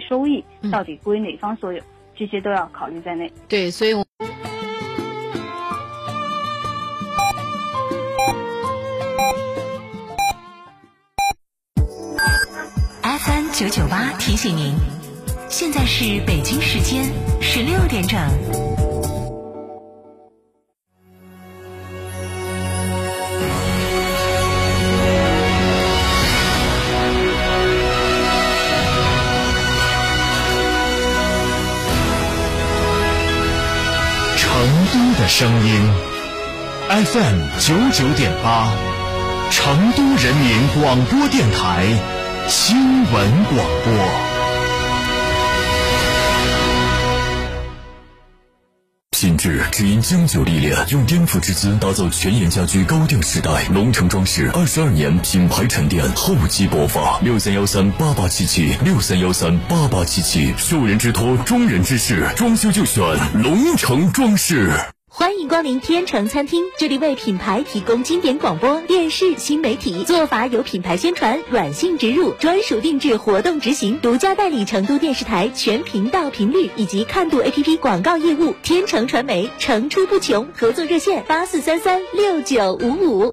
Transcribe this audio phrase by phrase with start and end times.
[0.00, 1.80] 收益到底归哪方所有，
[2.14, 3.30] 这些都要考虑在内。
[3.48, 4.04] 对，所以我。
[13.02, 14.74] FM 九九八提醒您，
[15.48, 17.04] 现在是北京时间
[17.40, 18.65] 十六点整。
[35.28, 35.72] 声音
[36.88, 38.72] ，FM 九九点八，
[39.50, 41.84] 成都人民广播电台
[42.48, 43.92] 新闻广播。
[49.10, 53.64] 品质只因经久历练，用颠覆之姿打造全岩家居高调时代。
[53.72, 57.18] 龙城装饰二十二年品牌沉淀，厚积薄发。
[57.20, 63.02] 六三幺三八八七七，六三幺三八八七七，受人之托，忠人之事，装修就选
[63.42, 64.70] 龙城装饰。
[65.18, 78.54] 欢迎光临天成餐厅，这里为品牌提供经典广播电视新媒体做法，有品牌宣传、软性植入、专属定制、活动执行，独家代理成都电视台全频道频率以及看度 APP 广告业务。
[78.62, 83.32] 天成传媒层出不穷，合作热线八四三三六九五五。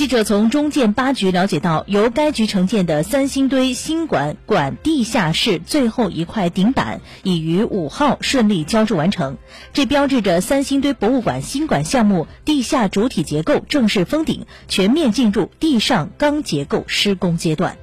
[0.00, 9.36] 记者从中建八局了解到，由该局承建的三星堆新馆馆地下室最后一块顶板已于五号顺利浇筑完成，
[9.74, 17.76] 这标志着三星堆博物馆新馆项目地下主体结构正式封顶，全面进入地上钢结构施工阶段。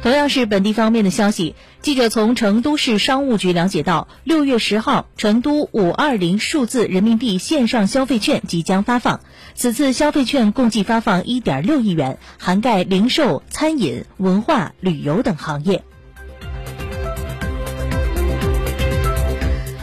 [0.00, 9.20] 同样是本地方面的消息，记者从成都市商务局了解到，六月十号，成都五二零数字人民币线上消费券即将发放。
[9.54, 15.84] 此次消费券共计发放一点六亿元，涵盖零售、餐饮、文化、旅游等行业。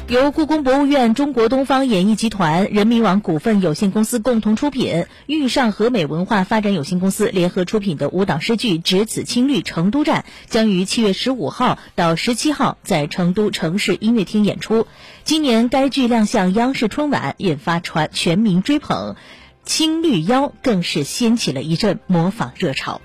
[0.07, 14.85] 由故宫博物院、中国东方演艺集团、人民网股份有限公司共同出品，豫上和美文化发展有限公司联合出品的舞蹈诗剧《只此青绿》成都站，将于七月十五号到十七号在成都城市音乐厅演出。
[15.23, 19.15] 今年该剧亮相央视春晚，引发传全民追捧，
[19.63, 23.01] 青绿腰更是掀起了一阵模仿热潮。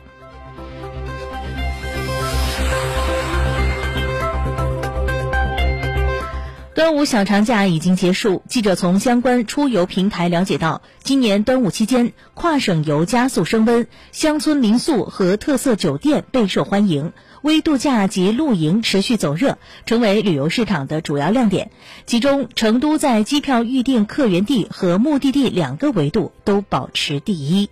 [6.80, 21.70] 端午小长假已经结束，记者从相关出游平台了解到，今年端午期间跨省游加速升温，乡村民宿和特色酒店备受欢迎，微度假及露营持续走热，成为旅游市场的主要亮点。
[22.06, 27.68] 其中，成都在机票预订客源地和目的地两个维度都保持第一。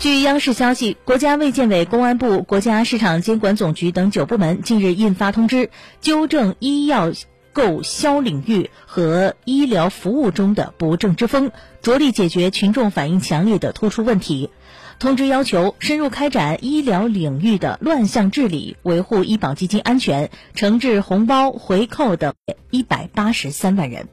[0.00, 5.68] 据央视消息，国家卫健委、公安部、国家市场监管总局等九部门近日印发通知，
[6.00, 7.12] 纠正医药
[7.52, 11.52] 购销领域和医疗服务中的不正之风，
[11.82, 14.48] 着力解决群众反映强烈的突出问题。
[14.98, 22.32] 通知要求深入开展医疗领域的乱象治理，维护医保基金安全，惩治红包回扣等
[22.70, 24.08] 一百八十三万人。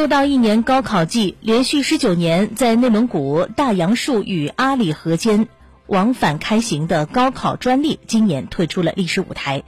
[0.00, 5.46] 又到一年高考季，连续十九年在内蒙古大杨树与阿里河间
[5.86, 9.62] 往返开行的高考专列今年退出了历史舞台。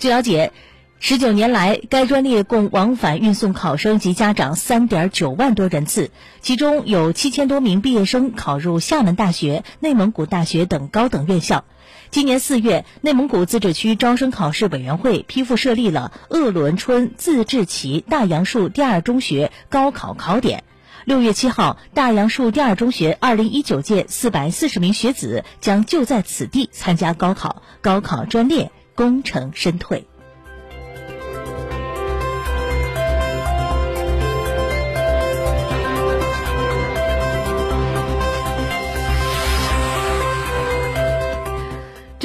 [0.00, 0.50] 据了解，
[0.98, 6.10] 十九年来，该专列共往返运送考生及家长三点九万多人次，
[6.40, 11.64] 其中有七千多名毕业生考入厦门大学、内蒙古大学等高等院校。
[12.10, 20.64] 今年四月，内蒙古自治区招生考试委员会批复设立了鄂伦春自治旗大杨树第二中学高考考点。
[21.04, 30.06] 六月七号，大杨树第二中学二零一九届四百四十名学子将就在此地参加高考，高考专列功成身退。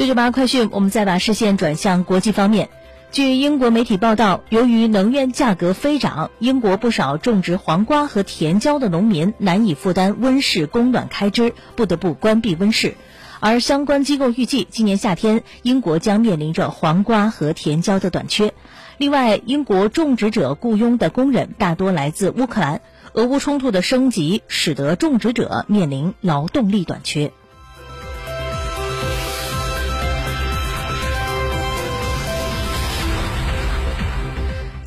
[0.02, 2.70] 九九八快讯，我们再把视线转向国际方面。
[3.12, 12.96] 据英国媒体报道，由于能源价格飞涨，英国不少种植黄瓜和甜椒的农民难以负担温室供暖开支，不得不关闭温室。
[13.38, 18.52] 而相关机构预计，今年夏天英国将面临着黄瓜和甜椒的短缺。
[18.98, 22.80] 另外，英国种植者雇佣的工人大多来自乌克兰，
[23.12, 27.32] 俄乌冲突的升级使得种植者面临劳动力短缺。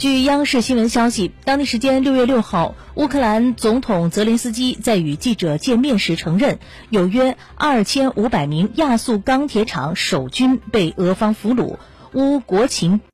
[0.05, 6.59] 据央视新闻消息，当地时间六月六号，乌克兰总统泽连斯基在与记者见面时承认，
[6.91, 11.77] 有约二千五百名亚速钢铁厂守军被俄方俘虏，
[12.13, 13.01] 乌国情。